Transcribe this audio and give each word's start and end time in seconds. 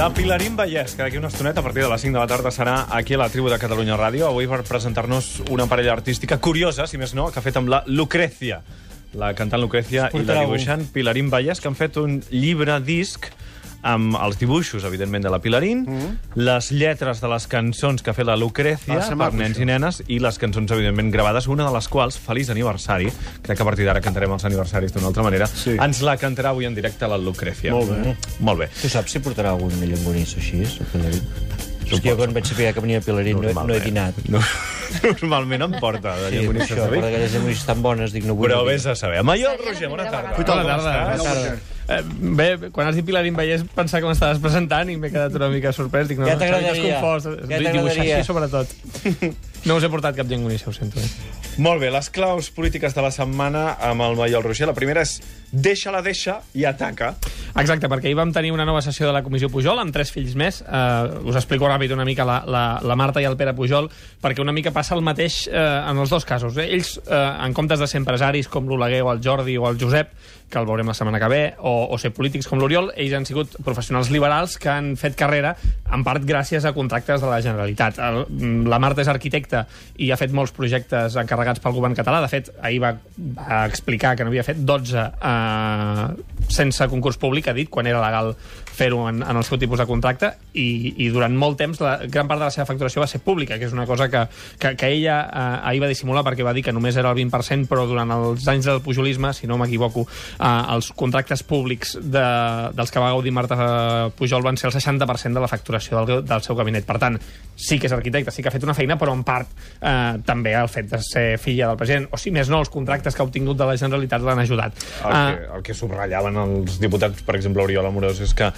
La 0.00 0.14
Pilarín 0.14 0.56
Vallès, 0.56 0.94
que 0.96 1.02
d'aquí 1.02 1.18
una 1.18 1.28
estoneta, 1.28 1.60
a 1.60 1.62
partir 1.62 1.82
de 1.82 1.88
les 1.90 2.00
5 2.00 2.14
de 2.16 2.20
la 2.22 2.26
tarda, 2.26 2.48
serà 2.48 2.86
aquí 2.96 3.12
a 3.12 3.18
la 3.20 3.26
tribu 3.28 3.50
de 3.52 3.58
Catalunya 3.60 3.98
Ràdio, 4.00 4.30
avui 4.30 4.46
per 4.48 4.62
presentar-nos 4.64 5.42
una 5.52 5.66
parella 5.68 5.92
artística 5.92 6.38
curiosa, 6.40 6.86
si 6.88 6.96
més 6.96 7.12
no, 7.12 7.26
que 7.28 7.36
ha 7.36 7.44
fet 7.44 7.58
amb 7.60 7.68
la 7.68 7.82
Lucrecia, 7.84 8.62
la 9.12 9.34
cantant 9.36 9.60
Lucrecia 9.60 10.06
i 10.16 10.22
la 10.24 10.38
dibuixant 10.38 10.86
Pilarín 10.94 11.28
Vallès, 11.28 11.60
que 11.60 11.68
han 11.68 11.76
fet 11.76 12.00
un 12.00 12.16
llibre-disc 12.32 13.28
amb 13.82 14.16
els 14.20 14.36
dibuixos, 14.38 14.84
evidentment, 14.84 15.22
de 15.24 15.30
la 15.32 15.38
Pilarín, 15.40 15.86
les 16.36 16.70
lletres 16.72 17.20
de 17.22 17.28
les 17.32 17.46
cançons 17.48 18.02
que 18.02 18.10
ha 18.10 18.14
fet 18.14 18.26
la 18.28 18.36
Lucrecia 18.36 18.98
Ah, 19.00 19.16
per 19.16 19.32
nens 19.34 19.58
i 19.58 19.64
nenes 19.64 20.02
i 20.08 20.18
les 20.20 20.38
cançons, 20.38 20.70
evidentment, 20.70 21.10
gravades, 21.12 21.46
una 21.48 21.66
de 21.68 21.72
les 21.74 21.88
quals, 21.88 22.18
Feliç 22.20 22.50
aniversari, 22.52 23.08
crec 23.42 23.56
que 23.56 23.62
a 23.62 23.66
partir 23.66 23.86
d'ara 23.88 24.00
cantarem 24.04 24.32
els 24.36 24.44
aniversaris 24.44 24.92
d'una 24.92 25.06
altra 25.08 25.22
manera, 25.22 25.46
Sí. 25.46 25.76
ens 25.80 26.02
la 26.02 26.16
cantarà 26.18 26.50
avui 26.50 26.66
en 26.66 26.74
directe 26.74 27.08
la 27.08 27.16
Lucrecia. 27.18 27.72
Molt 27.72 27.90
bé. 27.90 28.16
Molt 28.40 28.58
bé. 28.60 28.68
Tu 28.82 28.88
saps 28.88 29.10
si 29.12 29.18
portarà 29.20 29.50
algun 29.56 29.70
llonganís 29.80 30.34
o 30.36 30.38
així, 30.38 30.60
el 30.62 30.86
Pilarín? 30.92 31.22
És 31.90 31.98
que 32.00 32.10
jo 32.12 32.16
quan 32.16 32.32
vaig 32.32 32.44
saber 32.46 32.72
que 32.72 32.80
venia 32.80 33.00
Pilarín 33.00 33.40
no, 33.40 33.64
no 33.66 33.74
he 33.74 33.80
dinat. 33.80 34.14
No, 34.28 34.38
normalment 35.02 35.62
em 35.66 35.72
porta 35.80 36.14
de 36.20 36.28
Sí, 36.30 36.36
per 36.36 36.44
llonganisses 36.44 36.76
això, 36.78 36.88
per 36.92 37.04
aquelles 37.08 37.32
llonganisses 37.34 37.66
tan 37.66 37.82
bones, 37.82 38.12
dic, 38.12 38.24
no 38.28 38.34
vull... 38.36 38.48
Però 38.48 38.60
no 38.62 38.68
vés 38.68 38.86
a 38.86 38.94
saber. 38.94 39.24
Maiol 39.26 39.56
Roger, 39.64 39.88
bona 39.88 40.06
tarda. 40.10 40.34
Cuita 40.36 40.54
Bona 40.54 40.68
tarda. 40.68 40.92
Bona 40.92 41.16
Bona 41.16 41.24
tarda. 41.24 41.58
Eh, 41.88 42.02
bé, 42.38 42.70
quan 42.70 42.86
has 42.86 42.94
dit 42.94 43.04
Pilarín 43.06 43.34
Vallès 43.34 43.64
pensava 43.74 44.02
que 44.04 44.10
m'estaves 44.10 44.38
presentant 44.42 44.90
i 44.92 44.96
m'he 45.00 45.10
quedat 45.10 45.34
una 45.34 45.48
mica 45.50 45.72
sorprès. 45.72 46.06
Dic, 46.10 46.18
no, 46.20 46.26
Ja 46.28 46.36
t'agradaria. 46.38 47.00
Ja 47.00 47.00
Dibuixar 47.00 47.64
t'agradaria. 47.64 48.18
així, 48.20 48.26
sobretot. 48.28 48.68
No 49.68 49.76
us 49.76 49.84
he 49.84 49.90
portat 49.92 50.16
cap 50.16 50.28
llengonissa, 50.30 50.70
ho 50.70 50.72
sento. 50.72 51.00
Eh? 51.00 51.38
Molt 51.60 51.82
bé, 51.82 51.90
les 51.92 52.08
claus 52.08 52.48
polítiques 52.54 52.94
de 52.96 53.02
la 53.04 53.10
setmana 53.12 53.74
amb 53.90 54.06
el 54.06 54.16
Maiol 54.16 54.44
Roger. 54.46 54.64
La 54.70 54.76
primera 54.76 55.02
és 55.04 55.18
deixa-la, 55.52 56.00
deixa 56.00 56.38
i 56.56 56.64
ataca. 56.64 57.10
Exacte, 57.58 57.90
perquè 57.90 58.08
ahir 58.08 58.16
vam 58.16 58.32
tenir 58.32 58.54
una 58.54 58.64
nova 58.64 58.80
sessió 58.80 59.08
de 59.08 59.12
la 59.12 59.20
Comissió 59.26 59.50
Pujol 59.52 59.82
amb 59.82 59.92
tres 59.92 60.12
fills 60.14 60.36
més. 60.38 60.62
Uh, 60.62 61.20
us 61.28 61.36
explico 61.36 61.68
ràpid 61.68 61.92
una 61.92 62.06
mica 62.08 62.24
la, 62.24 62.38
la, 62.46 62.64
la 62.80 62.96
Marta 62.96 63.20
i 63.20 63.28
el 63.28 63.36
Pere 63.36 63.52
Pujol, 63.58 63.90
perquè 64.22 64.40
una 64.40 64.54
mica 64.56 64.72
passa 64.72 64.96
el 64.96 65.04
mateix 65.04 65.42
uh, 65.50 65.90
en 65.90 66.00
els 66.00 66.14
dos 66.14 66.24
casos. 66.24 66.56
Eh? 66.56 66.70
Ells, 66.78 66.96
uh, 67.02 67.42
en 67.44 67.52
comptes 67.56 67.82
de 67.82 67.90
ser 67.90 68.00
empresaris 68.00 68.48
com 68.48 68.70
l'Oleguer 68.70 69.02
o 69.04 69.12
el 69.12 69.20
Jordi 69.24 69.58
o 69.60 69.68
el 69.68 69.80
Josep, 69.82 70.14
que 70.50 70.58
el 70.58 70.66
veurem 70.66 70.88
la 70.88 70.96
setmana 70.96 71.20
que 71.22 71.28
ve, 71.30 71.42
o, 71.58 71.74
o 71.92 71.98
ser 72.00 72.14
polítics 72.14 72.48
com 72.50 72.58
l'Oriol, 72.62 72.90
ells 72.96 73.18
han 73.18 73.28
sigut 73.28 73.54
professionals 73.66 74.10
liberals 74.10 74.56
que 74.58 74.70
han 74.72 74.94
fet 74.98 75.18
carrera, 75.18 75.54
en 75.94 76.04
part 76.06 76.24
gràcies 76.26 76.64
a 76.66 76.72
contractes 76.76 77.22
de 77.22 77.30
la 77.30 77.40
Generalitat. 77.44 77.98
El, 78.06 78.22
la 78.70 78.78
Marta 78.82 79.02
és 79.04 79.10
arquitecta 79.10 79.64
i 79.98 80.10
ha 80.10 80.18
fet 80.20 80.34
molts 80.36 80.54
projectes 80.56 81.16
encarregats 81.20 81.62
pel 81.62 81.76
govern 81.76 81.96
català. 81.98 82.22
De 82.24 82.30
fet, 82.32 82.50
ahir 82.62 82.80
va, 82.82 82.94
va 83.38 83.62
explicar 83.70 84.14
que 84.16 84.26
n'havia 84.26 84.46
fet 84.46 84.62
12 84.66 85.04
eh, 85.04 86.06
sense 86.50 86.90
concurs 86.92 87.20
públic, 87.20 87.50
ha 87.50 87.56
dit, 87.56 87.70
quan 87.70 87.90
era 87.90 88.02
legal 88.02 88.34
fer-ho 88.80 89.04
en, 89.10 89.22
en 89.22 89.36
el 89.36 89.44
seu 89.44 89.58
tipus 89.60 89.80
de 89.80 89.86
contracte, 89.88 90.32
i, 90.56 90.94
i 91.04 91.10
durant 91.12 91.34
molt 91.36 91.58
temps 91.60 91.80
la 91.84 91.98
gran 92.06 92.28
part 92.30 92.40
de 92.40 92.48
la 92.48 92.54
seva 92.54 92.66
facturació 92.68 93.02
va 93.04 93.08
ser 93.10 93.20
pública, 93.24 93.58
que 93.60 93.68
és 93.68 93.76
una 93.76 93.86
cosa 93.88 94.08
que, 94.12 94.24
que, 94.60 94.74
que 94.80 94.90
ella 94.96 95.18
eh, 95.28 95.68
ahir 95.70 95.82
va 95.84 95.90
dissimular 95.90 96.24
perquè 96.26 96.46
va 96.46 96.54
dir 96.56 96.64
que 96.66 96.74
només 96.74 96.96
era 97.00 97.12
el 97.12 97.18
20%, 97.18 97.68
però 97.70 97.86
durant 97.88 98.10
els 98.16 98.46
anys 98.50 98.70
del 98.70 98.80
pujolisme, 98.84 99.32
si 99.36 99.50
no 99.50 99.58
m'equivoco, 99.60 100.06
eh, 100.38 100.52
els 100.74 100.90
contractes 100.96 101.44
públics 101.46 101.96
de, 102.00 102.26
dels 102.76 102.92
que 102.92 103.02
va 103.02 103.12
gaudir 103.14 103.34
Marta 103.36 104.10
Pujol 104.16 104.44
van 104.46 104.58
ser 104.60 104.70
el 104.70 104.76
60% 104.76 105.36
de 105.36 105.44
la 105.44 105.50
facturació 105.50 106.04
del, 106.06 106.24
del 106.26 106.44
seu 106.46 106.56
gabinet. 106.58 106.86
Per 106.88 106.98
tant, 107.02 107.18
sí 107.60 107.78
que 107.78 107.90
és 107.90 107.94
arquitecte, 107.96 108.32
sí 108.32 108.42
que 108.42 108.50
ha 108.50 108.54
fet 108.54 108.64
una 108.66 108.76
feina, 108.76 108.96
però 109.00 109.14
en 109.16 109.24
part 109.26 109.50
eh, 109.52 110.18
també 110.26 110.54
el 110.56 110.70
fet 110.72 110.90
de 110.90 111.02
ser 111.04 111.26
filla 111.42 111.68
del 111.70 111.80
president, 111.80 112.08
o 112.10 112.20
si 112.20 112.32
més 112.34 112.50
no, 112.52 112.62
els 112.64 112.72
contractes 112.72 113.16
que 113.16 113.22
ha 113.22 113.28
obtingut 113.28 113.58
de 113.60 113.68
la 113.68 113.76
Generalitat 113.80 114.24
l'han 114.24 114.42
ajudat. 114.44 114.84
El, 115.04 115.12
que, 115.12 115.48
el 115.58 115.66
que 115.68 115.76
subratllaven 115.76 116.40
els 116.44 116.80
diputats, 116.82 117.24
per 117.26 117.36
exemple, 117.38 117.64
Oriol 117.66 117.88
Amorós, 117.90 118.22
és 118.24 118.34
que 118.36 118.50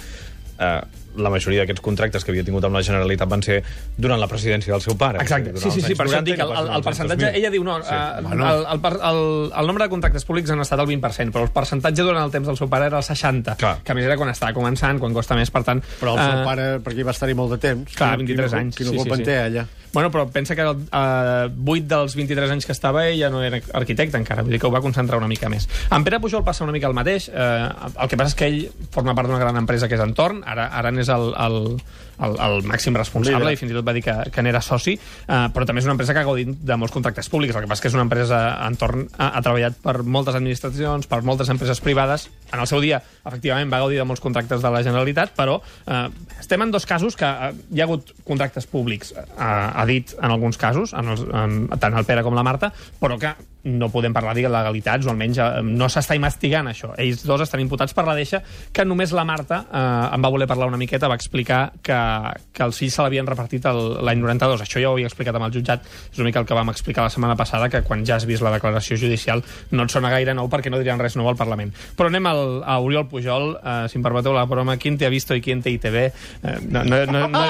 eh, 0.59 0.81
la 1.17 1.29
majoria 1.29 1.61
d'aquests 1.63 1.81
contractes 1.83 2.23
que 2.25 2.31
havia 2.31 2.43
tingut 2.43 2.63
amb 2.65 2.75
la 2.75 2.81
Generalitat 2.83 3.29
van 3.29 3.43
ser 3.43 3.61
durant 3.97 4.19
la 4.19 4.27
presidència 4.27 4.73
del 4.73 4.81
seu 4.81 4.97
pare. 4.97 5.19
Exacte, 5.21 5.53
sí, 5.57 5.71
sí, 5.71 5.81
sí, 5.81 5.95
per 5.95 6.07
això 6.07 6.19
90 6.19 6.23
et 6.23 6.25
dic, 6.31 6.39
el, 6.43 6.51
el, 6.57 6.71
el 6.77 6.83
percentatge, 6.83 7.25
anys 7.25 7.33
2000. 7.33 7.39
ella 7.41 7.51
diu, 7.53 7.63
no, 7.63 7.77
Sí. 7.83 7.89
eh, 7.93 8.21
Bueno. 8.23 8.49
el, 8.49 8.65
el, 8.65 9.01
el, 9.11 9.51
el 9.59 9.67
nombre 9.67 9.83
de 9.85 9.89
contractes 9.89 10.25
públics 10.25 10.49
han 10.51 10.61
estat 10.61 10.79
el 10.79 10.87
20%, 10.87 11.31
però 11.31 11.43
el 11.43 11.51
percentatge 11.53 12.01
durant 12.03 12.23
el 12.23 12.31
temps 12.31 12.47
del 12.47 12.57
seu 12.57 12.69
pare 12.69 12.85
era 12.87 12.97
el 12.97 13.03
60%, 13.03 13.57
Clar. 13.57 13.77
que 13.83 13.91
a 13.91 13.95
més 13.95 14.05
era 14.05 14.17
quan 14.17 14.29
estava 14.29 14.53
començant, 14.53 14.99
quan 14.99 15.13
costa 15.13 15.35
més, 15.35 15.51
per 15.51 15.63
tant... 15.63 15.81
Però 15.99 16.15
el 16.17 16.19
seu 16.23 16.41
eh, 16.41 16.43
pare, 16.45 16.67
perquè 16.83 16.99
hi 17.03 17.07
va 17.07 17.11
estar-hi 17.15 17.33
molt 17.37 17.51
de 17.55 17.61
temps... 17.69 17.93
Clar, 17.95 18.15
quina- 18.17 18.25
23 18.25 18.49
quina- 18.51 18.61
anys, 18.61 18.75
Quina 18.77 18.89
sí, 18.89 18.97
culpa 18.97 19.15
sí, 19.15 19.21
en 19.21 19.25
sí. 19.25 19.31
té, 19.31 19.39
ella? 19.47 19.65
Bueno, 19.93 20.09
però 20.09 20.25
pensa 20.33 20.55
que 20.57 20.63
eh, 20.65 21.49
8 21.53 21.85
dels 21.87 22.15
23 22.17 22.49
anys 22.55 22.65
que 22.65 22.71
estava 22.73 23.03
ell 23.07 23.19
ja 23.19 23.29
no 23.29 23.43
era 23.45 23.59
arquitecte 23.77 24.17
encara, 24.17 24.41
vull 24.41 24.51
dir 24.55 24.59
que 24.59 24.65
ho 24.65 24.71
va 24.73 24.81
concentrar 24.81 25.19
una 25.19 25.27
mica 25.29 25.49
més. 25.53 25.67
En 25.93 26.03
Pere 26.03 26.19
Pujol 26.19 26.41
passa 26.43 26.63
una 26.65 26.73
mica 26.73 26.87
el 26.89 26.95
mateix, 26.97 27.27
eh, 27.29 27.69
el 28.01 28.09
que 28.09 28.17
passa 28.17 28.33
és 28.33 28.35
que 28.39 28.47
ell 28.49 28.87
forma 28.91 29.13
part 29.13 29.29
d'una 29.29 29.37
gran 29.43 29.55
empresa 29.61 29.87
que 29.87 29.93
és 29.99 30.01
Entorn, 30.01 30.41
ara, 30.49 30.65
ara 30.73 30.89
n'és 30.91 31.02
el, 31.09 31.33
el, 31.33 31.57
el, 32.23 32.35
el 32.45 32.63
màxim 32.69 32.95
responsable 32.95 33.43
Líder. 33.43 33.57
i 33.57 33.59
fins 33.59 33.73
i 33.73 33.77
tot 33.77 33.87
va 33.87 33.95
dir 33.95 34.03
que, 34.05 34.15
que 34.33 34.43
n'era 34.45 34.61
soci, 34.63 34.95
eh, 34.95 35.39
però 35.53 35.67
també 35.67 35.83
és 35.83 35.89
una 35.89 35.95
empresa 35.97 36.15
que 36.15 36.23
ha 36.23 36.27
gaudit 36.27 36.51
de 36.53 36.77
molts 36.79 36.93
contractes 36.95 37.29
públics, 37.31 37.55
el 37.55 37.65
que 37.65 37.71
passa 37.71 37.81
és 37.81 37.85
que 37.85 37.91
és 37.91 37.97
una 37.97 38.05
empresa 38.07 38.41
Entorn 38.67 39.07
ha, 39.17 39.31
ha 39.37 39.43
treballat 39.45 39.79
per 39.83 39.97
moltes 40.03 40.37
administracions, 40.39 41.09
per 41.09 41.21
moltes 41.27 41.49
empreses 41.53 41.81
privades, 41.83 42.29
en 42.51 42.61
el 42.61 42.69
seu 42.69 42.83
dia, 42.83 43.01
efectivament, 43.25 43.71
va 43.73 43.81
gaudir 43.83 44.01
de 44.01 44.07
molts 44.07 44.21
contractes 44.23 44.61
de 44.63 44.73
la 44.73 44.83
Generalitat, 44.85 45.33
però 45.37 45.59
eh, 45.59 46.05
estem 46.39 46.61
en 46.61 46.73
dos 46.73 46.85
casos 46.89 47.17
que 47.19 47.25
eh, 47.25 47.53
hi 47.73 47.81
ha 47.81 47.87
hagut 47.87 48.13
contractes 48.27 48.69
públics, 48.69 49.13
eh, 49.17 49.33
ha 49.37 49.87
dit 49.89 50.13
en 50.19 50.29
alguns 50.29 50.61
casos, 50.61 50.93
en 50.93 51.15
els, 51.15 51.25
en, 51.33 51.65
tant 51.79 51.97
el 51.97 52.05
Pere 52.05 52.23
com 52.23 52.37
la 52.37 52.45
Marta, 52.45 52.71
però 53.01 53.17
que 53.19 53.33
no 53.63 53.87
podem 53.89 54.13
parlar 54.13 54.33
d'il·legalitats, 54.35 55.07
o 55.07 55.13
almenys 55.13 55.39
eh, 55.39 55.49
no 55.65 55.87
s'està 55.89 56.17
investigant 56.19 56.67
això. 56.69 56.91
Ells 56.99 57.23
dos 57.27 57.45
estan 57.45 57.63
imputats 57.63 57.95
per 57.95 58.05
la 58.07 58.15
deixa, 58.17 58.43
que 58.75 58.85
només 58.85 59.15
la 59.15 59.25
Marta 59.27 59.63
eh, 59.65 60.15
em 60.15 60.25
va 60.25 60.31
voler 60.33 60.47
parlar 60.49 60.67
una 60.71 60.79
miqueta, 60.93 61.09
va 61.09 61.15
explicar 61.17 61.71
que, 61.81 61.97
que 62.53 62.63
els 62.63 62.77
fills 62.77 62.93
se 62.93 63.01
l'havien 63.01 63.25
repartit 63.25 63.65
el- 63.65 63.97
l'any 64.05 64.21
92. 64.21 64.61
Això 64.61 64.79
ja 64.79 64.89
ho 64.91 64.93
havia 64.93 65.09
explicat 65.09 65.35
amb 65.35 65.47
el 65.49 65.53
jutjat, 65.57 65.81
és 66.11 66.19
una 66.21 66.27
mica 66.29 66.39
el 66.39 66.45
que 66.45 66.53
vam 66.53 66.69
explicar 66.69 67.03
la 67.03 67.09
setmana 67.09 67.35
passada, 67.35 67.69
que 67.69 67.81
quan 67.81 68.05
ja 68.05 68.15
has 68.19 68.25
vist 68.29 68.43
la 68.45 68.51
declaració 68.53 68.95
judicial 68.97 69.41
no 69.71 69.83
et 69.87 69.89
sona 69.91 70.11
gaire 70.13 70.33
nou 70.37 70.47
perquè 70.51 70.69
no 70.69 70.77
diran 70.77 70.99
res 71.01 71.15
nou 71.17 71.27
al 71.31 71.35
Parlament. 71.39 71.73
Però 71.97 72.07
anem 72.11 72.25
al, 72.29 72.43
a 72.63 72.77
Oriol 72.79 73.07
Pujol, 73.09 73.55
eh, 73.57 73.87
si 73.89 73.97
em 73.97 74.03
permeteu 74.05 74.33
la 74.37 74.45
broma, 74.45 74.77
qui 74.77 74.91
te 74.97 75.05
ha 75.07 75.09
visto 75.09 75.33
i 75.33 75.41
qui 75.41 75.55
te 75.61 75.71
ITV? 75.73 75.95
Eh, 75.97 76.57
no, 76.69 76.83
no, 76.83 77.05
no, 77.07 77.27
no, 77.27 77.43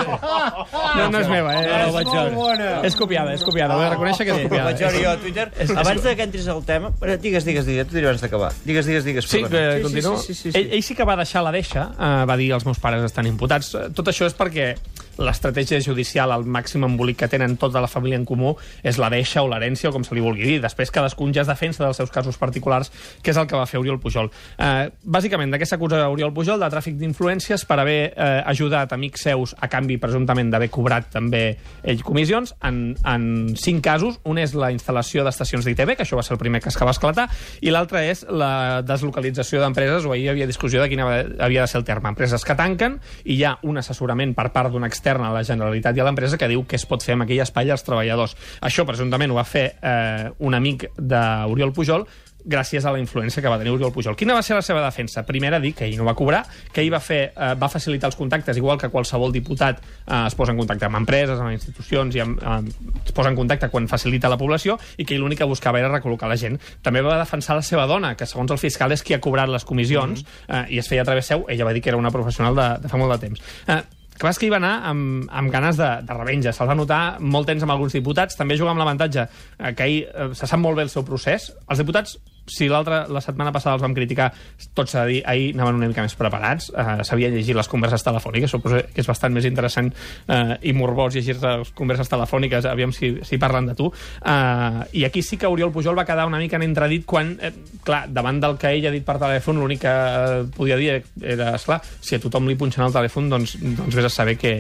no, 0.96 1.10
no 1.12 1.20
és 1.20 1.28
meva, 1.28 1.54
eh? 1.60 1.68
No, 1.68 1.92
veure. 2.00 2.36
bona. 2.36 2.70
És 2.88 2.96
copiada, 2.96 3.34
és 3.34 3.44
copiada, 3.44 3.76
ho 3.76 3.82
he 3.82 3.90
de 3.90 3.92
reconèixer 3.96 4.26
que 4.28 4.32
és 4.38 4.44
copiada. 4.48 4.72
Vaig 4.72 4.80
veure 4.86 5.04
jo 5.04 5.10
a 5.12 5.18
Twitter. 5.20 5.48
És- 5.58 5.70
és- 5.70 5.78
Abans 5.84 6.04
de 6.04 6.16
que 6.16 6.24
entris 6.30 6.48
al 6.48 6.64
tema... 6.64 6.92
Però 7.00 7.18
Digues, 7.24 7.46
digues, 7.46 7.66
digues. 7.66 7.88
Tu 7.88 7.96
diré 7.96 8.08
abans 8.08 8.22
d'acabar. 8.22 8.52
Digues, 8.66 8.86
digues, 8.86 9.04
digues. 9.06 9.26
Sí, 9.30 9.44
que 9.44 9.80
continuo. 9.84 10.18
Sí, 10.18 10.34
sí, 10.34 10.34
sí, 10.34 10.52
sí, 10.52 10.58
Ell, 10.60 10.70
ell 10.74 10.84
sí 10.84 10.96
que 10.96 11.04
va 11.08 11.16
deixar 11.16 11.44
la 11.44 11.52
deixa, 11.52 11.90
eh, 11.98 12.26
va 12.30 12.36
dir 12.38 12.52
els 12.54 12.66
meus 12.66 12.80
pares 12.80 13.04
estan 13.04 13.26
imputats. 13.34 13.74
Tot 13.98 14.14
això 14.14 14.30
és 14.30 14.38
perquè 14.38 14.74
l'estratègia 15.22 15.80
judicial, 15.84 16.32
el 16.34 16.46
màxim 16.50 16.84
embolic 16.86 17.20
que 17.22 17.30
tenen 17.30 17.58
tota 17.62 17.82
la 17.84 17.90
família 17.92 18.18
en 18.18 18.26
comú, 18.26 18.56
és 18.84 18.98
la 18.98 19.10
deixa 19.14 19.44
o 19.44 19.50
l'herència, 19.50 19.90
o 19.90 19.94
com 19.94 20.06
se 20.06 20.16
li 20.16 20.24
vulgui 20.24 20.48
dir. 20.48 20.60
Després 20.64 20.92
cadascun 20.94 21.34
ja 21.36 21.44
es 21.44 21.50
defensa 21.52 21.84
dels 21.86 22.00
seus 22.00 22.12
casos 22.14 22.40
particulars, 22.42 22.92
que 23.22 23.32
és 23.32 23.38
el 23.38 23.48
que 23.50 23.58
va 23.60 23.68
fer 23.70 23.82
Oriol 23.82 24.00
Pujol. 24.02 24.32
Eh, 24.58 24.90
bàsicament, 25.04 25.54
de 25.54 25.60
què 25.62 25.68
s'acusa 25.70 26.02
Oriol 26.10 26.34
Pujol? 26.34 26.62
De 26.62 26.70
tràfic 26.74 26.98
d'influències 26.98 27.66
per 27.70 27.80
haver 27.84 28.00
eh, 28.10 28.42
ajudat 28.50 28.94
amics 28.96 29.28
seus 29.30 29.56
a 29.60 29.70
canvi, 29.70 30.00
presumptament, 30.02 30.50
d'haver 30.54 30.72
cobrat 30.74 31.12
també 31.14 31.44
ell 31.84 32.02
comissions 32.06 32.56
en, 32.66 32.82
en 33.06 33.54
cinc 33.60 33.84
casos. 33.86 34.20
Un 34.30 34.42
és 34.42 34.56
la 34.58 34.72
instal·lació 34.74 35.26
d'estacions 35.28 35.66
d'ITV, 35.66 35.96
que 35.98 36.08
això 36.08 36.18
va 36.18 36.26
ser 36.26 36.36
el 36.38 36.42
primer 36.42 36.64
cas 36.64 36.78
que 36.78 36.88
va 36.88 36.96
esclatar, 36.96 37.28
i 37.62 37.74
l'altre 37.74 38.02
és 38.10 38.26
la 38.30 38.82
deslocalització 38.86 39.62
d'empreses, 39.62 40.08
o 40.08 40.14
ahir 40.14 40.24
hi 40.24 40.34
havia 40.34 40.50
discussió 40.50 40.82
de 40.82 40.90
quina 40.90 41.06
havia 41.06 41.66
de 41.66 41.70
ser 41.70 41.82
el 41.82 41.88
terme. 41.88 42.10
Empreses 42.10 42.46
que 42.46 42.58
tanquen 42.58 43.00
i 43.24 43.38
hi 43.38 43.44
ha 43.48 43.56
un 43.64 43.80
assessorament 43.80 44.34
per 44.36 44.50
part 44.56 44.72
d'un 44.74 44.86
extern 44.88 45.24
a 45.26 45.32
la 45.34 45.44
Generalitat 45.48 45.98
i 45.98 46.04
a 46.04 46.08
l'empresa 46.08 46.40
que 46.40 46.50
diu 46.52 46.66
què 46.68 46.80
es 46.80 46.88
pot 46.90 47.04
fer 47.04 47.18
amb 47.18 47.26
aquell 47.26 47.44
espai 47.44 47.72
als 47.72 47.86
treballadors. 47.88 48.36
Això, 48.62 48.86
presumptament, 48.88 49.32
ho 49.32 49.40
va 49.40 49.48
fer 49.48 49.66
eh, 49.80 50.30
un 50.40 50.58
amic 50.58 50.90
d'Oriol 50.98 51.74
Pujol, 51.74 52.08
gràcies 52.46 52.86
a 52.86 52.92
la 52.92 53.00
influència 53.00 53.42
que 53.42 53.52
va 53.52 53.58
tenir 53.60 53.74
Oriol 53.74 53.94
Pujol. 53.94 54.16
Quina 54.20 54.36
va 54.36 54.44
ser 54.44 54.58
la 54.58 54.64
seva 54.66 54.84
defensa? 54.84 55.24
Primera, 55.28 55.60
dir 55.64 55.74
que 55.78 55.88
ell 55.88 55.98
no 56.00 56.08
va 56.08 56.16
cobrar, 56.18 56.44
que 56.74 56.84
ell 56.84 56.92
va, 56.94 57.00
fer, 57.04 57.22
eh, 57.32 57.54
va 57.60 57.70
facilitar 57.72 58.12
els 58.12 58.20
contactes, 58.20 58.58
igual 58.60 58.80
que 58.82 58.92
qualsevol 58.94 59.34
diputat 59.34 59.80
eh, 59.80 60.26
es 60.28 60.36
posa 60.36 60.54
en 60.54 60.60
contacte 60.60 60.90
amb 60.90 61.02
empreses, 61.02 61.40
amb 61.40 61.54
institucions, 61.56 62.16
i 62.16 62.24
amb, 62.24 62.44
eh, 62.44 63.00
es 63.06 63.16
posa 63.16 63.32
en 63.32 63.40
contacte 63.40 63.72
quan 63.74 63.88
facilita 63.92 64.32
la 64.32 64.38
població, 64.38 64.78
i 64.98 65.08
que 65.08 65.16
ell 65.16 65.24
l'únic 65.24 65.44
que 65.44 65.50
buscava 65.50 65.80
era 65.80 65.92
recol·locar 65.94 66.30
la 66.32 66.40
gent. 66.40 66.60
També 66.84 67.02
va 67.06 67.18
defensar 67.22 67.58
la 67.60 67.66
seva 67.66 67.88
dona, 67.90 68.16
que 68.20 68.28
segons 68.30 68.52
el 68.52 68.62
fiscal 68.62 68.92
és 68.92 69.04
qui 69.04 69.16
ha 69.16 69.24
cobrat 69.24 69.50
les 69.50 69.66
comissions, 69.66 70.26
eh, 70.48 70.66
i 70.70 70.80
es 70.84 70.90
feia 70.92 71.04
a 71.04 71.10
través 71.10 71.32
seu, 71.32 71.48
ella 71.50 71.66
va 71.66 71.74
dir 71.74 71.82
que 71.82 71.94
era 71.94 72.00
una 72.00 72.12
professional 72.12 72.56
de, 72.56 72.70
de 72.84 72.92
fa 72.92 73.00
molt 73.00 73.16
de 73.16 73.22
temps. 73.28 73.44
Eh, 73.68 73.82
que 74.14 74.30
és 74.30 74.40
que 74.40 74.48
hi 74.48 74.52
va 74.54 74.60
anar 74.62 74.74
amb, 74.90 75.26
amb 75.34 75.52
ganes 75.54 75.80
de, 75.80 75.90
de 76.06 76.18
revenja. 76.18 76.54
Se'l 76.54 76.70
va 76.70 76.78
notar 76.78 77.02
molt 77.20 77.50
temps 77.50 77.64
amb 77.66 77.74
alguns 77.74 77.96
diputats. 77.98 78.38
També 78.40 78.58
juga 78.60 78.74
amb 78.74 78.84
l'avantatge 78.84 79.26
eh, 79.26 79.74
que 79.74 79.88
ell 79.88 79.98
eh, 80.04 80.30
se 80.38 80.50
sap 80.50 80.62
molt 80.62 80.78
bé 80.78 80.86
el 80.86 80.94
seu 80.94 81.06
procés. 81.08 81.50
Els 81.68 81.82
diputats 81.82 82.18
si 82.46 82.68
l'altra, 82.68 83.04
la 83.08 83.22
setmana 83.24 83.54
passada 83.56 83.78
els 83.78 83.84
vam 83.86 83.96
criticar, 83.96 84.30
tots 84.76 84.94
s'ha 84.94 85.06
de 85.06 85.16
dir, 85.16 85.22
ahir 85.30 85.52
anaven 85.54 85.80
una 85.80 85.90
mica 85.92 86.04
més 86.04 86.16
preparats, 86.20 86.70
uh, 86.74 87.04
sabien 87.08 87.34
llegir 87.36 87.56
les 87.56 87.70
converses 87.72 88.04
telefòniques, 88.04 88.52
suposo 88.52 88.82
que 88.94 89.04
és 89.04 89.10
bastant 89.10 89.34
més 89.36 89.48
interessant 89.48 89.92
uh, 89.94 90.56
i 90.62 90.74
morbós 90.76 91.16
llegir 91.16 91.38
les 91.40 91.72
converses 91.78 92.12
telefòniques, 92.12 92.68
aviam 92.70 92.92
si, 92.96 93.14
si 93.24 93.40
parlen 93.40 93.70
de 93.72 93.78
tu. 93.80 93.90
Uh, 94.20 94.84
I 94.92 95.06
aquí 95.08 95.24
sí 95.24 95.40
que 95.40 95.48
Oriol 95.48 95.72
Pujol 95.72 95.98
va 95.98 96.08
quedar 96.08 96.28
una 96.28 96.42
mica 96.42 96.60
en 96.60 96.68
entredit 96.68 97.06
quan, 97.08 97.36
eh, 97.42 97.54
clar, 97.84 98.06
davant 98.12 98.42
del 98.44 98.58
que 98.60 98.74
ell 98.76 98.90
ha 98.90 98.94
dit 98.94 99.06
per 99.06 99.20
telèfon, 99.22 99.62
l'únic 99.62 99.84
que 99.86 99.94
eh, 99.94 100.44
podia 100.56 100.80
dir 100.80 101.00
era, 101.22 101.54
esclar, 101.56 101.80
si 102.02 102.18
a 102.18 102.22
tothom 102.24 102.50
li 102.50 102.60
punxen 102.60 102.86
el 102.86 102.96
telèfon, 102.96 103.32
doncs, 103.32 103.56
doncs 103.62 103.96
vés 103.96 104.10
a 104.10 104.12
saber 104.12 104.36
què, 104.40 104.54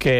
què, 0.00 0.16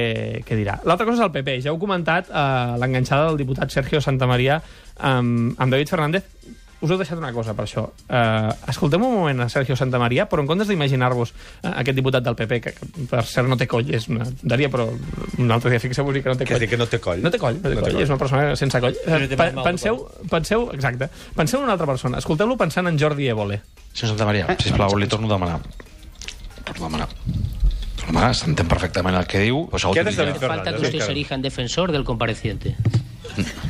què 0.46 0.58
dirà. 0.58 0.78
L'altra 0.86 1.08
cosa 1.08 1.22
és 1.22 1.26
el 1.26 1.34
PP. 1.34 1.58
Ja 1.64 1.72
heu 1.72 1.80
comentat 1.82 2.30
uh, 2.30 2.76
l'enganxada 2.80 3.30
del 3.30 3.40
diputat 3.40 3.72
Sergio 3.72 4.02
Santamaría 4.04 4.60
amb, 4.96 5.54
amb 5.56 5.72
David 5.72 5.92
Fernández 5.92 6.58
us 6.80 6.90
heu 6.90 6.96
deixat 6.96 7.18
una 7.20 7.32
cosa 7.32 7.52
per 7.54 7.66
això. 7.66 7.82
Uh, 8.08 8.50
escoltem 8.72 9.02
un 9.04 9.12
moment 9.14 9.40
a 9.44 9.48
Sergio 9.52 9.76
Santamaría, 9.76 10.24
però 10.28 10.40
en 10.40 10.48
comptes 10.48 10.68
d'imaginar-vos 10.70 11.32
uh, 11.32 11.72
aquest 11.80 11.96
diputat 11.98 12.24
del 12.24 12.34
PP, 12.38 12.60
que, 12.64 12.72
que 12.72 12.88
per 13.10 13.24
cert 13.28 13.48
no 13.48 13.56
té 13.60 13.66
coll, 13.68 13.90
és 13.92 14.08
una 14.08 14.24
daria, 14.42 14.70
però 14.72 14.86
un 15.38 15.50
altre 15.52 15.70
dia 15.74 15.80
fixeu-vos 15.82 16.16
que 16.16 16.28
no 16.32 16.36
té 16.40 16.46
Que 16.48 16.54
coll. 16.54 16.60
dir 16.64 16.70
que 16.70 16.78
no 16.80 16.86
té 16.88 16.98
coll. 16.98 17.20
No 17.22 17.30
té 17.30 17.38
coll, 17.38 17.58
no 17.60 17.68
té, 17.68 17.74
No 17.74 17.74
té 17.76 17.82
coll, 17.82 17.92
coll. 17.92 18.02
és 18.02 18.08
una 18.14 18.18
persona 18.18 18.56
sense 18.56 18.80
coll. 18.80 18.96
no 19.06 19.16
Eh, 19.20 19.28
de 19.28 19.36
penseu, 19.36 20.00
penseu, 20.30 20.70
exacte, 20.72 21.10
penseu 21.36 21.60
en 21.60 21.64
una 21.68 21.72
altra 21.76 21.86
persona. 21.86 22.18
Escolteu-lo 22.18 22.56
pensant 22.56 22.88
en 22.88 22.98
Jordi 22.98 23.28
Évole. 23.28 23.60
Senyor 23.92 24.14
Santa 24.16 24.24
Maria, 24.24 24.46
sisplau, 24.58 24.96
li 24.96 25.06
torno 25.06 25.28
a 25.28 25.36
demanar. 25.36 25.60
Torno 26.64 26.86
a 26.86 26.88
demanar. 26.88 27.08
Torno 27.96 28.04
a 28.04 28.12
demanar, 28.12 28.34
s'entén 28.34 28.68
perfectament 28.68 29.16
el 29.18 29.26
que 29.26 29.40
diu. 29.44 29.66
David 29.70 30.40
Falta 30.40 30.72
que 30.74 30.82
usted 30.86 31.00
se 31.04 31.10
erija 31.12 31.34
en 31.34 31.42
defensor 31.42 31.92
del 31.92 32.04
compareciente. 32.04 32.76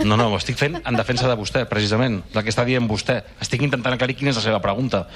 No, 0.04 0.16
no, 0.16 0.30
ho 0.30 0.38
estic 0.38 0.58
fent 0.60 0.80
en 0.80 0.96
defensa 0.98 1.28
de 1.28 1.36
vostè, 1.38 1.66
precisament, 1.68 2.20
del 2.32 2.44
que 2.44 2.52
està 2.52 2.64
dient 2.68 2.88
vostè. 2.90 3.20
Estic 3.44 3.62
intentant 3.66 3.94
aclarir 3.96 4.16
quina 4.18 4.32
és 4.32 4.40
la 4.40 4.44
seva 4.44 4.62
pregunta 4.64 5.06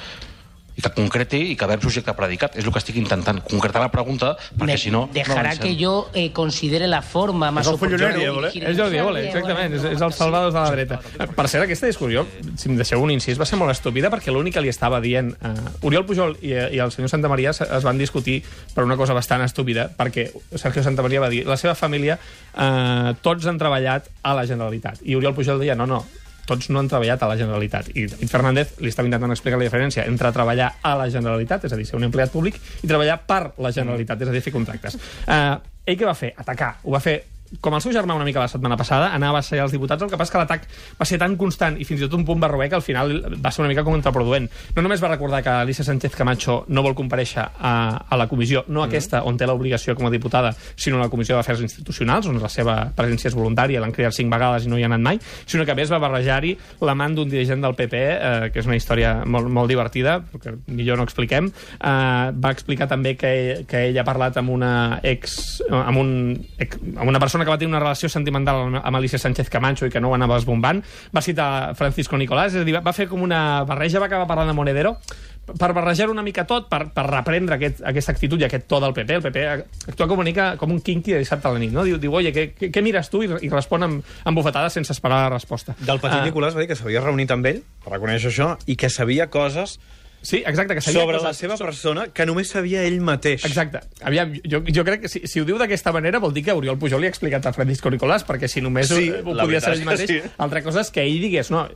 i 0.75 0.82
que 0.82 0.91
concreti 0.91 1.41
i 1.53 1.56
que 1.56 1.67
verb 1.71 1.82
subjecte 1.82 2.15
predicat. 2.19 2.56
És 2.59 2.67
el 2.67 2.73
que 2.75 2.81
estic 2.82 2.97
intentant, 2.99 3.41
concretar 3.47 3.82
la 3.82 3.91
pregunta, 3.93 4.35
perquè 4.59 4.75
Me 4.75 4.79
si 4.79 4.91
no... 4.91 5.09
dejará 5.15 5.55
no 5.55 5.61
que 5.61 5.76
yo 5.76 6.11
eh, 6.15 6.32
considere 6.32 6.88
la 6.88 7.03
forma 7.03 7.50
más 7.50 7.67
el 7.67 7.75
oportuna 7.75 7.99
follonero, 7.99 8.19
de 8.19 8.26
Évole. 8.26 8.50
dirigir 8.50 8.71
És 8.71 8.79
Jordi 8.79 8.99
Évole, 8.99 9.26
exactament, 9.29 9.75
és, 9.79 9.85
és 9.94 10.00
el 10.03 10.12
Salvador 10.12 10.53
de 10.53 10.59
la 10.59 10.71
dreta. 10.71 11.00
Eh, 11.19 11.29
Per 11.35 11.47
cert, 11.49 11.65
aquesta 11.65 11.87
discussió, 11.87 12.26
si 12.56 12.69
em 12.69 12.76
deixeu 12.76 13.03
un 13.03 13.12
incís, 13.15 13.38
va 13.41 13.47
ser 13.47 13.59
molt 13.61 13.71
estúpida 13.71 14.11
perquè 14.11 14.35
l'únic 14.35 14.55
que 14.55 14.65
li 14.65 14.71
estava 14.73 15.00
dient 15.05 15.32
uh, 15.35 15.87
Oriol 15.87 16.06
Pujol 16.06 16.37
i, 16.43 16.53
i 16.55 16.82
el 16.82 16.93
senyor 16.94 17.11
Santa 17.11 17.31
Maria 17.31 17.50
es, 17.55 17.62
van 17.85 17.99
discutir 17.99 18.41
per 18.75 18.85
una 18.85 18.97
cosa 18.97 19.15
bastant 19.15 19.43
estúpida, 19.47 19.88
perquè 19.97 20.29
Sergio 20.55 20.82
Santa 20.82 21.03
Maria 21.03 21.23
va 21.23 21.31
dir 21.31 21.44
la 21.47 21.56
seva 21.61 21.75
família, 21.79 22.19
uh, 22.55 23.15
tots 23.23 23.47
han 23.47 23.59
treballat 23.59 24.11
a 24.23 24.35
la 24.35 24.47
Generalitat. 24.47 25.03
I 25.05 25.17
Oriol 25.19 25.35
Pujol 25.35 25.62
deia, 25.62 25.75
no, 25.79 25.87
no, 25.87 26.05
tots 26.49 26.70
no 26.70 26.81
han 26.81 26.88
treballat 26.93 27.23
a 27.23 27.29
la 27.31 27.37
Generalitat. 27.41 27.91
I 27.94 28.06
David 28.12 28.32
Fernández 28.32 28.75
li 28.81 28.93
estava 28.93 29.08
intentant 29.08 29.35
explicar 29.35 29.61
la 29.61 29.69
diferència 29.69 30.06
entre 30.08 30.32
treballar 30.32 30.73
a 30.82 30.96
la 31.00 31.11
Generalitat, 31.12 31.69
és 31.69 31.75
a 31.75 31.81
dir, 31.81 31.87
ser 31.88 31.99
un 32.00 32.08
empleat 32.08 32.32
públic, 32.32 32.58
i 32.82 32.91
treballar 32.91 33.20
per 33.29 33.43
la 33.58 33.73
Generalitat, 33.75 34.25
és 34.25 34.32
a 34.32 34.35
dir, 34.35 34.43
fer 34.44 34.55
contractes. 34.55 34.99
Uh, 35.26 35.56
ell 35.85 36.00
què 36.00 36.08
va 36.08 36.17
fer? 36.19 36.35
Atacar. 36.41 36.76
Ho 36.85 36.94
va 36.94 37.02
fer 37.05 37.20
com 37.61 37.75
el 37.77 37.83
seu 37.85 37.93
germà 37.95 38.17
una 38.17 38.27
mica 38.27 38.43
la 38.43 38.51
setmana 38.51 38.77
passada, 38.81 39.11
anava 39.15 39.41
a 39.41 39.47
ser 39.47 39.61
als 39.62 39.75
diputats, 39.75 40.03
el 40.03 40.11
que 40.11 40.19
passa 40.21 40.33
que 40.35 40.43
l'atac 40.43 40.67
va 40.99 41.06
ser 41.09 41.19
tan 41.21 41.37
constant 41.41 41.79
i 41.81 41.87
fins 41.89 42.01
i 42.01 42.06
tot 42.06 42.17
un 42.19 42.25
punt 42.27 42.41
barroer 42.41 42.69
que 42.71 42.79
al 42.79 42.85
final 42.85 43.15
va 43.39 43.53
ser 43.53 43.65
una 43.65 43.71
mica 43.73 43.85
contraproduent. 43.87 44.49
No 44.77 44.85
només 44.85 45.03
va 45.03 45.12
recordar 45.12 45.43
que 45.43 45.51
Alicia 45.51 45.85
Sánchez 45.85 46.17
Camacho 46.17 46.65
no 46.69 46.83
vol 46.83 46.97
compareixer 46.99 47.45
a, 47.45 47.75
a 48.09 48.19
la 48.21 48.29
comissió, 48.31 48.65
no 48.69 48.85
aquesta 48.85 49.23
on 49.25 49.39
té 49.39 49.49
l'obligació 49.49 49.95
com 49.99 50.09
a 50.09 50.12
diputada, 50.12 50.55
sinó 50.77 50.99
a 50.99 51.05
la 51.05 51.11
Comissió 51.12 51.37
d'Afers 51.37 51.62
Institucionals, 51.65 52.29
on 52.31 52.41
la 52.43 52.51
seva 52.53 52.77
presència 52.97 53.31
és 53.31 53.37
voluntària, 53.37 53.81
l'han 53.83 53.95
cridat 53.95 54.17
cinc 54.17 54.33
vegades 54.33 54.67
i 54.67 54.73
no 54.73 54.79
hi 54.79 54.85
ha 54.85 54.91
anat 54.91 55.05
mai, 55.05 55.21
sinó 55.47 55.67
que 55.67 55.75
a 55.75 55.79
més 55.79 55.93
va 55.93 56.01
barrejar-hi 56.03 56.55
l'amant 56.85 57.17
d'un 57.17 57.31
dirigent 57.31 57.62
del 57.65 57.77
PP, 57.79 58.01
eh, 58.01 58.51
que 58.53 58.62
és 58.62 58.69
una 58.69 58.79
història 58.79 59.15
molt, 59.25 59.51
molt 59.53 59.71
divertida, 59.71 60.19
que 60.43 60.56
millor 60.67 61.01
no 61.01 61.06
expliquem. 61.09 61.51
Eh, 61.51 62.27
va 62.35 62.53
explicar 62.55 62.89
també 62.91 63.15
que, 63.21 63.65
que 63.69 63.87
ell 63.89 64.01
ha 64.01 64.06
parlat 64.06 64.41
amb 64.41 64.55
una 64.55 64.73
ex... 65.03 65.62
amb, 65.71 65.99
un, 66.01 66.12
ex, 66.59 66.79
amb 66.95 67.09
una 67.11 67.23
persona 67.23 67.44
que 67.44 67.50
va 67.50 67.58
tenir 67.58 67.70
una 67.73 67.81
relació 67.81 68.08
sentimental 68.08 68.64
amb- 68.82 68.96
Alicia 68.96 69.19
Sánchez 69.19 69.50
Camacho 69.50 69.87
i 69.87 69.91
que 69.91 70.00
no 70.00 70.11
ho 70.11 70.14
anava 70.14 70.37
esbombant. 70.38 70.82
Va 71.14 71.20
citar 71.23 71.75
Francisco 71.76 72.17
Nicolás, 72.17 72.55
és 72.55 72.62
a 72.62 72.64
dir, 72.64 72.75
va- 72.75 72.93
fer 72.93 73.08
com 73.08 73.23
una 73.23 73.64
barreja, 73.64 74.00
va 74.00 74.06
acabar 74.06 74.26
parlant 74.26 74.49
de 74.49 74.55
Monedero, 74.55 74.96
per 75.44 75.75
barrejar 75.76 76.08
una 76.08 76.23
mica 76.23 76.46
tot, 76.49 76.70
per, 76.70 76.87
per 76.94 77.05
reprendre 77.05 77.56
aquest, 77.58 77.82
aquesta 77.85 78.12
actitud 78.12 78.41
i 78.41 78.44
aquest 78.46 78.64
to 78.67 78.79
del 78.81 78.94
PP. 78.96 79.14
El 79.19 79.23
PP 79.26 79.43
actua 79.91 80.06
com 80.08 80.23
mica 80.25 80.56
com 80.56 80.70
un 80.73 80.81
quinqui 80.81 81.12
de 81.12 81.19
dissabte 81.20 81.49
a 81.49 81.52
la 81.52 81.58
nit, 81.61 81.70
no? 81.70 81.85
Diu, 81.85 81.99
diu 82.00 82.14
oye, 82.17 82.32
què, 82.32 82.46
què, 82.56 82.70
mires 82.82 83.11
tu? 83.12 83.20
I, 83.23 83.29
i 83.44 83.50
respon 83.52 83.82
amb, 83.85 84.05
amb 84.25 84.38
bufetades 84.38 84.73
sense 84.73 84.93
esperar 84.96 85.19
la 85.26 85.35
resposta. 85.35 85.75
Del 85.81 86.00
petit 86.00 86.23
Ah, 86.23 86.25
Nicolàs 86.25 86.55
va 86.56 86.61
dir 86.64 86.69
que 86.70 86.76
s'havia 86.79 87.02
reunit 87.05 87.31
amb 87.31 87.44
ell 87.50 87.61
per 87.85 87.93
reconèixer 87.93 88.31
això 88.32 88.55
i 88.67 88.76
que 88.81 88.88
sabia 88.88 89.26
coses 89.29 89.76
Sí, 90.25 90.38
exacte, 90.47 90.73
que 90.75 90.81
sabia 90.81 91.03
sobre 91.03 91.19
coses- 91.19 91.26
la 91.29 91.35
seva 91.37 91.56
persona 91.61 92.06
que 92.09 92.25
només 92.25 92.49
sabia 92.49 92.81
ell 92.88 92.97
mateix. 93.05 93.44
Exacte. 93.44 93.82
Aviam, 94.03 94.32
jo, 94.41 94.62
jo 94.65 94.85
crec 94.88 95.03
que 95.05 95.09
si, 95.12 95.21
si 95.29 95.43
ho 95.43 95.44
diu 95.44 95.59
d'aquesta 95.61 95.93
manera 95.93 96.19
vol 96.19 96.32
dir 96.32 96.43
que 96.47 96.55
Oriol 96.56 96.79
Pujol 96.81 97.03
li 97.05 97.11
ha 97.11 97.12
explicat 97.12 97.44
a 97.44 97.53
Francisco 97.53 97.93
Nicolàs, 97.93 98.25
perquè 98.25 98.49
si 98.49 98.62
només 98.65 98.88
Sí, 98.88 99.11
ho, 99.12 99.21
ho 99.21 99.37
podia 99.37 99.61
ser 99.61 99.75
ell 99.76 99.85
mateix, 99.85 100.09
sí. 100.09 100.21
altra 100.41 100.62
cosa 100.65 100.81
és 100.81 100.91
que 100.91 101.05
ell 101.05 101.21
digués, 101.21 101.50
no, 101.53 101.67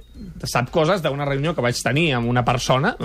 sap 0.48 0.70
coses 0.72 1.04
d'una 1.04 1.26
reunió 1.28 1.52
que 1.54 1.60
vaig 1.68 1.76
tenir 1.84 2.14
amb 2.16 2.32
una 2.32 2.42
persona, 2.48 2.96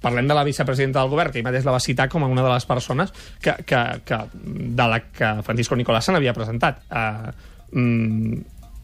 parlem 0.00 0.30
de 0.30 0.34
la 0.38 0.44
vicepresidenta 0.46 1.02
del 1.02 1.10
govern, 1.12 1.32
que 1.34 1.42
ell 1.42 1.48
mateix 1.50 1.66
la 1.66 1.74
va 1.74 1.80
citar 1.82 2.06
com 2.08 2.22
a 2.24 2.30
una 2.30 2.46
de 2.46 2.54
les 2.54 2.64
persones 2.70 3.10
que, 3.42 3.52
que, 3.66 3.82
que, 4.06 4.20
de 4.32 4.86
la 4.94 5.00
que 5.10 5.34
Francisco 5.42 5.74
Nicolàs 5.76 6.06
se 6.08 6.14
n'havia 6.14 6.32
presentat. 6.32 6.84
Uh, 6.88 7.34
mm, 7.76 8.40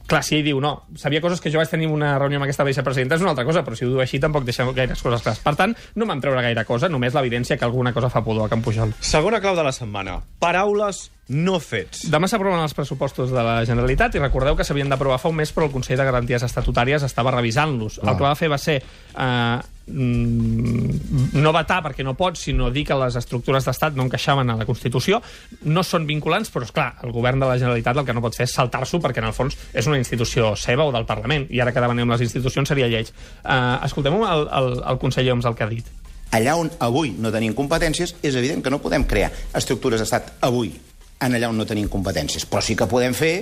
clar, 0.06 0.22
si 0.26 0.38
ell 0.38 0.46
diu 0.46 0.60
no, 0.62 0.72
sabia 0.98 1.20
coses 1.24 1.42
que 1.42 1.50
jo 1.52 1.60
vaig 1.60 1.70
tenir 1.70 1.88
una 1.90 2.14
reunió 2.18 2.40
amb 2.40 2.46
aquesta 2.46 2.66
vicepresidenta 2.66 3.18
és 3.18 3.24
una 3.24 3.34
altra 3.34 3.46
cosa, 3.48 3.64
però 3.66 3.76
si 3.78 3.86
ho 3.86 3.90
diu 3.90 4.02
així 4.02 4.20
tampoc 4.22 4.46
deixa 4.46 4.66
gaires 4.76 5.02
coses 5.02 5.24
clares. 5.24 5.42
Per 5.42 5.54
tant, 5.58 5.74
no 5.94 6.08
vam 6.08 6.22
treure 6.22 6.42
gaire 6.44 6.64
cosa, 6.68 6.90
només 6.92 7.14
l'evidència 7.16 7.58
que 7.58 7.66
alguna 7.66 7.92
cosa 7.96 8.10
fa 8.12 8.24
pudor 8.24 8.46
a 8.46 8.52
Can 8.52 8.64
Pujol. 8.64 8.94
Segona 9.00 9.42
clau 9.44 9.58
de 9.58 9.66
la 9.66 9.74
setmana. 9.74 10.20
Paraules, 10.42 11.06
no 11.28 11.58
fets. 11.62 12.06
Demà 12.12 12.30
s'aproven 12.30 12.62
els 12.62 12.74
pressupostos 12.76 13.32
de 13.34 13.42
la 13.42 13.60
Generalitat 13.66 14.14
i 14.14 14.22
recordeu 14.22 14.56
que 14.56 14.66
s'havien 14.66 14.90
d'aprovar 14.92 15.18
fa 15.22 15.32
un 15.32 15.40
mes 15.40 15.52
però 15.54 15.66
el 15.66 15.74
Consell 15.74 15.98
de 15.98 16.06
Garanties 16.06 16.46
Estatutàries 16.46 17.06
estava 17.06 17.34
revisant-los. 17.34 18.00
El 18.04 18.14
que 18.14 18.28
va 18.28 18.36
fer 18.38 18.52
va 18.52 18.60
ser 18.62 18.78
eh, 18.78 19.56
no 19.86 21.52
vetar 21.54 21.78
perquè 21.84 22.02
no 22.04 22.16
pot, 22.18 22.36
sinó 22.40 22.70
dir 22.74 22.84
que 22.88 22.96
les 22.98 23.16
estructures 23.18 23.66
d'estat 23.68 23.94
no 23.94 24.06
encaixaven 24.06 24.50
a 24.50 24.56
la 24.58 24.66
Constitució. 24.66 25.20
No 25.62 25.84
són 25.86 26.08
vinculants, 26.08 26.50
però, 26.50 26.66
és 26.66 26.74
clar 26.74 26.88
el 27.06 27.14
govern 27.14 27.40
de 27.42 27.46
la 27.46 27.58
Generalitat 27.60 27.96
el 27.96 28.06
que 28.08 28.16
no 28.16 28.24
pot 28.24 28.34
fer 28.36 28.48
és 28.48 28.56
saltar-s'ho 28.56 29.00
perquè, 29.02 29.22
en 29.22 29.30
el 29.30 29.36
fons, 29.36 29.56
és 29.72 29.86
una 29.86 30.00
institució 30.00 30.54
seva 30.58 30.88
o 30.88 30.94
del 30.94 31.06
Parlament, 31.06 31.46
i 31.50 31.62
ara 31.62 31.72
que 31.72 31.84
demanem 31.84 32.10
les 32.10 32.26
institucions 32.26 32.68
seria 32.68 32.90
lleig. 32.90 33.12
Eh, 33.44 33.76
escoltem 33.86 34.18
el, 34.18 34.48
el, 34.50 34.72
el 34.82 34.98
conseller 35.02 35.36
Homs 35.36 35.46
el 35.46 35.54
que 35.54 35.64
ha 35.64 35.70
dit. 35.70 35.94
allà 36.36 36.56
on 36.58 36.68
avui 36.82 37.14
no 37.22 37.30
tenim 37.32 37.54
competències, 37.54 38.16
és 38.22 38.34
evident 38.34 38.62
que 38.62 38.70
no 38.70 38.82
podem 38.82 39.06
crear 39.06 39.30
estructures 39.54 40.02
d'estat 40.02 40.34
avui 40.44 40.74
en 41.22 41.34
allà 41.34 41.48
on 41.48 41.56
no 41.56 41.64
tenim 41.64 41.88
competències. 41.88 42.44
Però 42.44 42.60
sí 42.60 42.76
que 42.76 42.88
podem 42.90 43.14
fer 43.14 43.36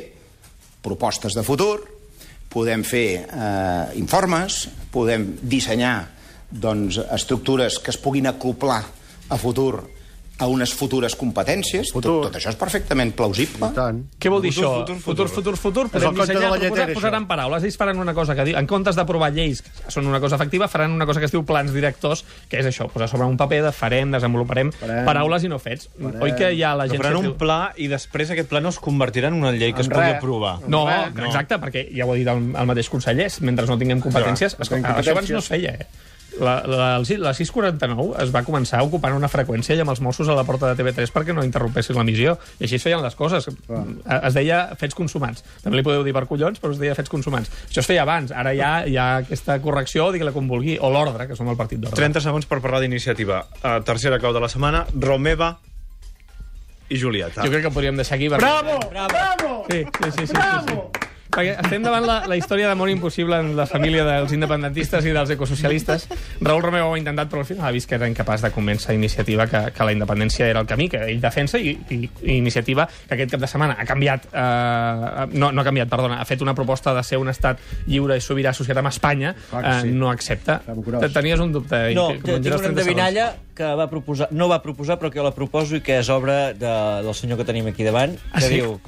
propostes 0.85 1.35
de 1.35 1.43
futur, 1.43 1.81
podem 2.53 2.85
fer 2.87 3.25
eh, 3.25 3.87
informes, 3.99 4.69
podem 4.93 5.33
dissenyar 5.43 6.14
doncs, 6.55 7.01
estructures 7.13 7.81
que 7.83 7.91
es 7.91 7.99
puguin 7.99 8.27
acoplar 8.31 8.85
a 9.29 9.37
futur 9.41 9.83
a 10.43 10.49
unes 10.51 10.73
futures 10.75 11.15
competències. 11.15 11.93
Futur. 11.95 12.11
Tot, 12.11 12.25
tot 12.27 12.37
això 12.41 12.51
és 12.51 12.57
perfectament 12.59 13.13
plausible. 13.15 13.69
I 13.71 13.75
tant. 13.77 14.01
Què 14.19 14.31
vol 14.33 14.41
dir 14.43 14.51
Futur, 14.51 14.65
això? 14.67 14.81
futur, 14.81 14.97
futur, 14.99 15.29
futur. 15.31 15.55
futur, 15.55 15.55
futur. 15.63 15.85
Podem 15.93 16.11
de 16.17 16.21
dissenyar, 16.25 16.41
la 16.43 16.49
proposar, 16.57 16.73
lletera, 16.73 16.95
posaran 16.99 17.27
paraules. 17.31 17.63
Ells 17.69 17.77
faran 17.79 18.01
una 18.03 18.15
cosa 18.17 18.35
que 18.35 18.47
diu, 18.49 18.57
en 18.59 18.67
comptes 18.67 18.99
d'aprovar 18.99 19.29
lleis, 19.33 19.63
que 19.63 19.93
són 19.95 20.09
una 20.11 20.19
cosa 20.19 20.35
efectiva, 20.35 20.67
faran 20.67 20.91
una 20.91 21.07
cosa 21.07 21.23
que 21.23 21.29
es 21.31 21.35
diu 21.37 21.45
plans 21.47 21.71
directors, 21.73 22.25
que 22.51 22.59
és 22.59 22.67
això, 22.67 22.89
posar 22.91 23.07
sobre 23.13 23.29
un 23.31 23.37
paper 23.39 23.61
de 23.69 23.71
farem, 23.73 24.11
desenvoluparem, 24.11 24.73
Farem. 24.81 25.05
paraules 25.07 25.47
i 25.47 25.53
no 25.55 25.61
fets. 25.63 25.87
Oi 26.03 26.35
que 26.35 26.51
hi 26.51 26.65
ha 26.67 26.75
la 26.83 26.89
gent 26.91 26.99
faran 26.99 27.21
un 27.21 27.29
diu... 27.31 27.37
pla 27.39 27.61
i 27.79 27.87
després 27.95 28.35
aquest 28.35 28.51
pla 28.51 28.59
no 28.61 28.75
es 28.75 28.81
convertirà 28.83 29.31
en 29.31 29.39
una 29.39 29.53
llei 29.55 29.71
que 29.73 29.87
es 29.87 29.87
En 29.87 29.95
pugui 29.95 30.09
res. 30.11 30.17
aprovar. 30.19 30.57
No, 30.67 30.83
Res. 30.91 31.29
exacte, 31.31 31.61
perquè 31.63 31.87
ja 31.95 32.07
ho 32.07 32.11
ha 32.11 32.19
dit 32.19 32.27
el, 32.27 32.43
el 32.59 32.67
mateix 32.75 32.91
conseller, 32.91 33.31
mentre 33.47 33.71
no 33.71 33.79
tinguem 33.79 34.03
competències... 34.03 34.59
no 34.59 34.67
Escolta, 34.67 34.83
tenim 34.91 34.99
això 35.05 35.15
abans 35.15 35.31
no 35.31 35.39
es 35.39 35.47
competències. 35.47 35.79
feia, 35.79 35.79
eh? 35.79 36.11
La, 36.41 36.55
la, 36.67 36.87
la 36.99 37.33
649 37.37 38.17
es 38.25 38.33
va 38.35 38.41
començar 38.43 38.81
ocupant 38.83 39.15
una 39.15 39.29
freqüència 39.31 39.77
i 39.77 39.83
amb 39.85 39.93
els 39.93 40.01
Mossos 40.03 40.27
a 40.29 40.35
la 40.35 40.43
porta 40.43 40.73
de 40.73 40.75
TV3 40.83 41.13
perquè 41.15 41.35
no 41.37 41.45
interrompessin 41.47 41.95
l'emissió. 41.95 42.35
I 42.59 42.65
així 42.67 42.79
es 42.81 42.83
feien 42.83 43.03
les 43.05 43.15
coses. 43.15 43.47
Es 43.47 44.35
deia 44.35 44.65
fets 44.81 44.97
consumats. 44.99 45.45
També 45.63 45.79
li 45.79 45.85
podeu 45.87 46.03
dir 46.07 46.15
per 46.17 46.25
collons, 46.27 46.59
però 46.59 46.75
es 46.75 46.81
deia 46.83 46.97
fets 46.99 47.13
consumats. 47.13 47.53
Això 47.69 47.85
es 47.85 47.91
feia 47.91 48.03
abans. 48.03 48.33
Ara 48.35 48.51
ja 48.59 48.73
hi 48.87 48.97
ha 48.99 49.07
aquesta 49.23 49.61
correcció, 49.63 50.09
digui-la 50.15 50.33
com 50.35 50.49
vulgui, 50.51 50.75
o 50.81 50.91
l'ordre, 50.91 51.29
que 51.31 51.37
som 51.39 51.49
el 51.53 51.57
partit 51.61 51.79
d'ordre. 51.79 52.01
30 52.03 52.25
segons 52.27 52.51
per 52.51 52.59
parlar 52.65 52.83
d'iniciativa. 52.83 53.45
Uh, 53.63 53.79
tercera 53.87 54.19
clau 54.19 54.35
de 54.35 54.43
la 54.43 54.51
setmana, 54.51 54.85
Romeva 54.99 55.55
i 56.91 56.99
Julieta. 57.01 57.43
Jo 57.47 57.51
crec 57.55 57.63
que 57.69 57.73
podríem 57.73 57.97
deixar 57.97 58.19
aquí... 58.19 58.29
perquè- 58.29 58.43
Bravo! 58.43 58.79
Bravo! 58.91 59.55
Sí, 59.71 59.85
sí, 59.87 60.11
sí. 60.11 60.27
sí, 60.27 60.35
sí, 60.35 60.75
sí. 60.75 61.04
Perquè 61.35 61.57
estem 61.59 61.83
davant 61.85 62.05
la, 62.07 62.17
la 62.31 62.37
història 62.39 62.69
d'amor 62.71 62.91
impossible 62.93 63.39
en 63.43 63.53
la 63.59 63.67
família 63.67 64.05
dels 64.07 64.33
independentistes 64.37 65.05
i 65.09 65.13
dels 65.15 65.31
ecosocialistes. 65.35 66.07
Raül 66.41 66.63
Romeu 66.63 66.87
ho 66.89 66.95
ha 66.95 66.99
intentat, 67.01 67.29
però 67.33 67.43
al 67.43 67.49
final 67.49 67.67
ha 67.69 67.73
vist 67.75 67.89
que 67.91 67.97
era 67.99 68.09
incapaç 68.11 68.45
de 68.47 68.53
convèncer 68.55 68.95
Iniciativa 68.95 69.47
que, 69.51 69.61
que 69.75 69.85
la 69.89 69.93
independència 69.97 70.47
era 70.47 70.63
el 70.63 70.69
camí, 70.71 70.89
que 70.93 71.01
ell 71.11 71.21
defensa, 71.23 71.59
i, 71.59 71.75
i, 71.91 71.99
i 72.23 72.37
Iniciativa, 72.39 72.87
que 73.09 73.17
aquest 73.17 73.35
cap 73.35 73.43
de 73.43 73.51
setmana 73.51 73.77
ha 73.81 73.87
canviat, 73.89 74.29
eh, 74.33 75.27
no, 75.35 75.51
no 75.53 75.63
ha 75.63 75.67
canviat, 75.67 75.91
perdona, 75.91 76.21
ha 76.23 76.29
fet 76.29 76.43
una 76.45 76.55
proposta 76.55 76.95
de 76.95 77.03
ser 77.07 77.19
un 77.19 77.29
estat 77.33 77.59
lliure 77.91 78.17
i 78.19 78.23
sobirà 78.25 78.53
associat 78.55 78.79
amb 78.81 78.93
Espanya, 78.93 79.35
eh, 79.59 79.77
no 79.91 80.11
accepta. 80.13 80.61
Tenies 81.15 81.41
un 81.43 81.53
dubte. 81.55 81.81
No, 81.97 82.09
tinc 82.13 82.29
una 82.29 82.39
30 82.39 82.51
segons. 82.51 82.69
endevinalla 82.73 83.31
que 83.55 83.73
va 83.79 83.89
proposar, 83.91 84.29
no 84.33 84.49
va 84.51 84.61
proposar, 84.63 84.99
però 85.01 85.11
que 85.11 85.19
jo 85.21 85.27
la 85.27 85.35
proposo 85.35 85.79
i 85.79 85.83
que 85.85 85.99
és 86.01 86.09
obra 86.11 86.53
de, 86.55 86.75
del 87.07 87.15
senyor 87.15 87.39
que 87.41 87.47
tenim 87.49 87.67
aquí 87.71 87.87
davant, 87.87 88.17
Ah, 88.33 88.41
que 88.41 88.49
sí? 88.49 88.61
diu... 88.61 88.79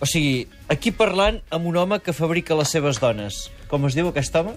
O 0.00 0.08
sigui, 0.08 0.48
aquí 0.72 0.94
parlant 0.96 1.42
amb 1.52 1.68
un 1.68 1.76
home 1.76 1.98
que 2.00 2.14
fabrica 2.16 2.56
les 2.56 2.72
seves 2.72 3.00
dones. 3.02 3.50
Com 3.68 3.84
es 3.84 3.96
diu 3.98 4.08
aquest 4.08 4.34
home? 4.36 4.54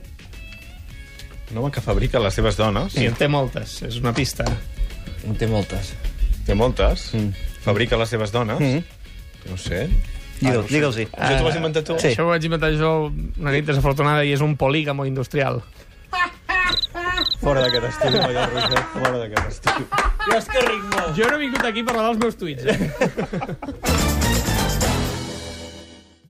Un 1.52 1.60
home 1.60 1.72
que 1.76 1.84
fabrica 1.84 2.22
les 2.24 2.34
seves 2.40 2.56
dones. 2.58 2.96
Sí, 2.96 3.04
en 3.06 3.18
té 3.20 3.28
moltes, 3.28 3.82
és 3.84 4.00
una 4.00 4.14
pista. 4.16 4.48
En 5.28 5.36
té 5.40 5.50
moltes. 5.52 5.92
Té 6.48 6.56
moltes. 6.56 7.10
Fabrica 7.64 8.00
les 8.00 8.10
seves 8.16 8.32
dones. 8.32 8.64
No 9.50 9.60
sé. 9.60 9.86
Digue'ls, 10.40 10.72
digue'ls-hi. 10.72 11.06
Això 11.12 11.36
t'ho 11.40 11.50
has 11.52 11.60
inventat 11.60 11.88
tu? 11.88 11.98
Sí. 12.00 12.14
Això 12.14 12.26
ho 12.26 12.32
vaig 12.32 12.48
inventar 12.48 12.72
jo 12.80 12.94
una 13.12 13.54
nit 13.54 13.68
desafortunada 13.68 14.24
i 14.24 14.34
és 14.36 14.44
un 14.44 14.56
polígamo 14.60 15.06
industrial. 15.08 15.62
Fora 17.44 17.66
d'aquest 17.66 17.90
estudi, 17.90 18.20
Maria 18.24 18.48
Roger. 18.48 18.84
Fora 18.96 19.18
d'aquest 19.20 19.52
estudi. 19.52 19.84
Jo 20.24 20.40
és 20.40 20.48
que 20.48 20.66
ric 20.70 20.88
molt. 20.96 21.12
Jo 21.20 21.28
no 21.28 21.36
he 21.36 21.44
vingut 21.44 21.68
aquí 21.68 21.84
a 21.84 21.90
parlar 21.92 22.10
dels 22.10 22.24
meus 22.24 22.40
tuits. 22.40 22.64
Eh? 22.64 24.40